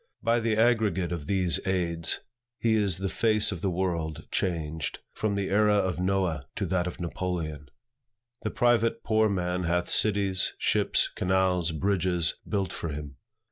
[0.23, 2.21] By the aggregate of these aids,
[2.63, 6.87] how is the face of the world changed, from the era of Noah to that
[6.87, 7.69] of Napoleon!
[8.41, 13.17] The private poor man hath cities, ships, canals, bridges, built for him.